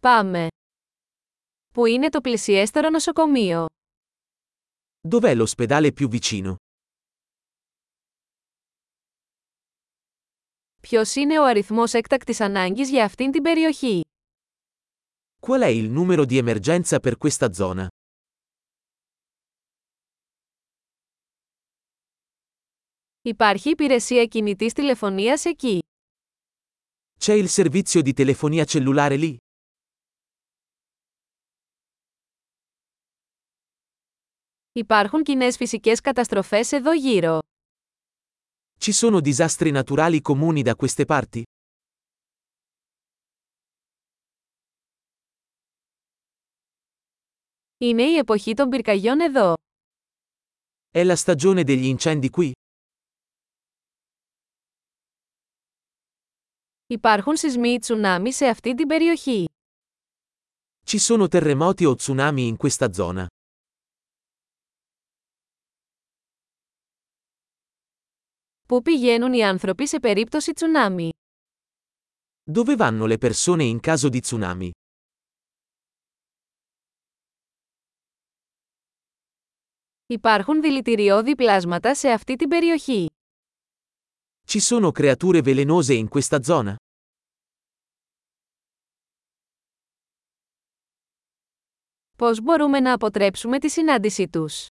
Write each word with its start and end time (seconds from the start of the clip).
Πάμε. 0.00 0.46
Πού 1.74 1.86
είναι 1.86 2.08
το 2.08 2.20
πλησιέστερο 2.20 2.90
νοσοκομείο? 2.90 3.66
Dov'è 5.08 5.36
l'ospedale 5.44 5.90
più 5.92 6.08
vicino? 6.08 6.54
Ποιος 10.80 11.14
είναι 11.14 11.38
ο 11.40 11.44
αριθμός 11.44 11.92
έκτακτης 11.92 12.40
ανάγκης 12.40 12.90
για 12.90 13.04
αυτήν 13.04 13.30
την 13.30 13.42
περιοχή? 13.42 14.00
Qual 15.40 15.60
è 15.62 15.68
il 15.82 15.90
numero 15.90 16.24
di 16.24 16.38
emergenza 16.38 16.98
per 17.00 17.14
questa 17.16 17.52
zona? 17.52 17.86
Υπάρχει 23.22 23.70
υπηρεσία 23.70 24.24
κινητής 24.26 24.72
τηλεφωνίας 24.72 25.44
εκεί. 25.44 25.78
C'è 27.20 27.32
il 27.32 27.48
servizio 27.48 28.02
di 28.02 28.12
telefonia 28.12 28.64
cellulare 28.64 29.16
lì? 29.16 29.36
Υπάρχουν 34.77 35.23
κοινές 35.23 35.55
φυσικές 35.57 36.01
καταστροφές 36.01 36.71
εδώ 36.71 36.93
γύρω. 36.93 37.39
Ci 38.79 38.91
sono 38.91 39.19
disastri 39.21 39.71
naturali 39.71 40.21
comuni 40.21 40.61
da 40.61 40.75
queste 40.75 41.05
parti? 41.05 41.41
Είναι 47.77 48.03
η 48.03 48.17
εποχή 48.17 48.53
των 48.53 48.69
πυρκαγιών 48.69 49.19
εδώ. 49.19 49.53
È 50.95 51.03
la 51.05 51.15
stagione 51.15 51.63
degli 51.63 51.95
incendi 51.95 52.29
qui? 52.29 52.51
Υπάρχουν 56.87 57.35
σεισμοί 57.35 57.69
ή 57.69 57.79
τσουνάμι 57.79 58.33
σε 58.33 58.45
αυτή 58.45 58.75
την 58.75 58.87
περιοχή. 58.87 59.45
Ci 60.85 60.99
sono 60.99 61.27
terremoti 61.27 61.85
o 61.85 61.95
tsunami 61.95 62.47
in 62.47 62.57
questa 62.57 62.91
zona? 62.93 63.25
Πού 68.67 68.81
πηγαίνουν 68.81 69.33
οι 69.33 69.43
άνθρωποι 69.43 69.87
σε 69.87 69.99
περίπτωση 69.99 70.53
τσουνάμι? 70.53 71.09
Dove 72.51 72.75
vanno 72.77 73.05
le 73.07 73.17
persone 73.17 73.63
in 73.63 73.79
caso 73.79 74.09
di 74.09 74.19
tsunami? 74.19 74.69
Υπάρχουν 80.05 80.61
δηλητηριώδη 80.61 81.35
πλάσματα 81.35 81.95
σε 81.95 82.09
αυτή 82.09 82.35
την 82.35 82.49
περιοχή. 82.49 83.07
Ci 84.47 84.59
sono 84.59 84.91
creature 84.91 85.41
velenose 85.43 85.93
in 85.93 86.07
questa 86.09 86.39
zona? 86.45 86.75
Πώς 92.17 92.41
μπορούμε 92.41 92.79
να 92.79 92.93
αποτρέψουμε 92.93 93.59
τη 93.59 93.69
συνάντησή 93.69 94.29
τους? 94.29 94.65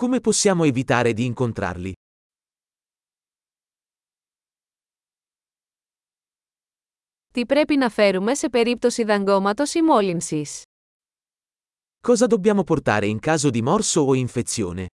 Come 0.00 0.20
possiamo 0.20 0.64
evitare 0.64 1.12
di 1.12 1.24
incontrarli? 1.24 1.92
Τι 7.37 7.45
πρέπει 7.45 7.75
να 7.75 7.89
φέρουμε 7.89 8.35
σε 8.35 8.49
περίπτωση 8.49 9.03
δαγκώματος 9.03 9.73
ή 9.73 9.81
μόλυνσης; 9.81 10.63
Cosa 12.07 12.27
dobbiamo 12.27 12.63
portare 12.63 13.07
in 13.07 13.19
caso 13.19 13.49
di 13.49 13.61
morso 13.61 14.05
o 14.05 14.13
infezione? 14.15 14.85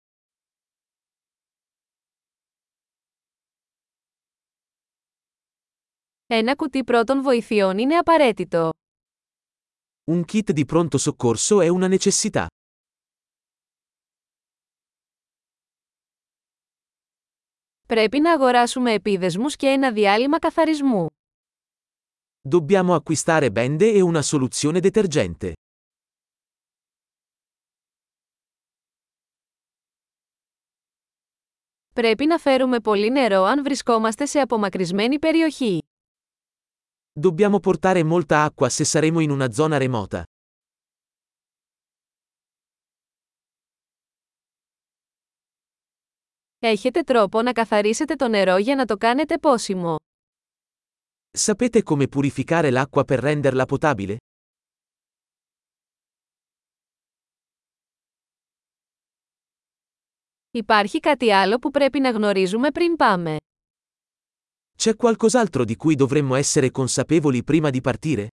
Ένα 6.26 6.56
κουτί 6.56 6.84
πρώτων 6.84 7.22
βοηθειών 7.22 7.78
είναι 7.78 7.96
απαραίτητο. 7.96 8.70
Un 10.12 10.24
kit 10.26 10.52
di 10.52 10.66
pronto 10.66 10.98
soccorso 10.98 11.62
è 11.62 11.68
una 11.68 11.98
necessità. 11.98 12.46
Πρέπει 17.88 18.20
να 18.20 18.34
αγοράσουμε 18.34 18.94
επίδεσμους 18.94 19.56
και 19.56 19.68
ένα 19.68 19.92
διάλειμμα 19.92 20.40
καθαρισμού. 20.40 21.08
Dobbiamo 22.49 22.95
acquistare 22.95 23.51
bende 23.51 23.93
e 23.93 24.01
una 24.01 24.23
soluzione 24.23 24.81
detergente. 24.81 25.53
Πρέπει 31.95 32.27
να 32.27 32.39
φέρουμε 32.39 32.81
πολύ 32.81 33.11
νερό 33.11 33.43
αν 33.43 33.63
βρισκόμαστε 33.63 34.27
σε 34.27 34.41
απομακρυσμένη 34.41 35.19
περιοχή. 35.19 35.79
Dobbiamo 37.21 37.59
portare 37.61 38.05
molta 38.05 38.45
acqua 38.45 38.69
se 38.69 38.85
saremo 38.85 39.21
in 39.21 39.31
una 39.31 39.49
zona 39.53 39.79
remota. 39.79 40.23
Έχετε 46.59 47.01
τρόπο 47.01 47.43
να 47.43 47.53
καθαρίσετε 47.53 48.15
το 48.15 48.29
νερό 48.29 48.57
για 48.57 48.75
να 48.75 48.85
το 48.85 48.97
κάνετε 48.97 49.39
πόσιμο. 49.39 49.97
Sapete 51.33 51.83
come 51.83 52.09
purificare 52.09 52.71
l'acqua 52.71 53.05
per 53.05 53.19
renderla 53.21 53.65
potabile? 53.65 54.17
Υπάρχει 60.51 61.01
κάτι 61.01 61.33
άλλο 61.33 61.59
που 61.59 61.71
πρέπει 61.71 62.01
να 62.01 62.11
γνωρίζουμε 62.11 62.71
πριν 62.71 62.97
πάμε. 62.97 63.37
C'è 64.79 64.95
qualcos'altro 64.97 65.65
di 65.65 65.77
cui 65.77 65.95
dovremmo 65.95 66.35
essere 66.35 66.71
consapevoli 66.71 67.45
prima 67.45 67.71
di 67.71 67.81
partire? 67.81 68.29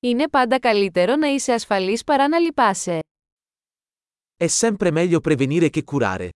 Είναι 0.00 0.28
πάντα 0.28 0.58
καλύτερο 0.58 1.16
να 1.16 1.28
είσαι 1.28 1.52
ασφαλής 1.52 2.04
παρά 2.04 2.28
να 2.28 2.38
λυπάσαι. 2.38 2.98
È 4.41 4.47
sempre 4.47 4.89
meglio 4.89 5.19
prevenire 5.19 5.69
che 5.69 5.83
curare. 5.83 6.31